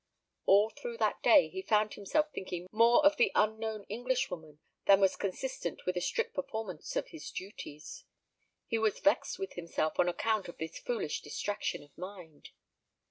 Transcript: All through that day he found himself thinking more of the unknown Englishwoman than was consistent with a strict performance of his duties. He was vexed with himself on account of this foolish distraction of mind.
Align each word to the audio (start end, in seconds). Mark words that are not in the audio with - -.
All 0.47 0.71
through 0.71 0.97
that 0.97 1.21
day 1.21 1.47
he 1.49 1.61
found 1.61 1.93
himself 1.93 2.31
thinking 2.33 2.65
more 2.71 3.05
of 3.05 3.17
the 3.17 3.31
unknown 3.35 3.83
Englishwoman 3.83 4.57
than 4.87 4.99
was 4.99 5.15
consistent 5.15 5.85
with 5.85 5.95
a 5.95 6.01
strict 6.01 6.33
performance 6.33 6.95
of 6.95 7.09
his 7.09 7.29
duties. 7.29 8.03
He 8.65 8.79
was 8.79 8.99
vexed 8.99 9.37
with 9.37 9.53
himself 9.53 9.99
on 9.99 10.09
account 10.09 10.47
of 10.47 10.57
this 10.57 10.79
foolish 10.79 11.21
distraction 11.21 11.83
of 11.83 11.95
mind. 11.95 12.49